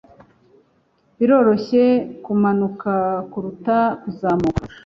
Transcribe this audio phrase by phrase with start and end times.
[1.17, 1.83] Biroroshye
[2.23, 2.91] kumanuka
[3.31, 4.63] kuruta kuzamuka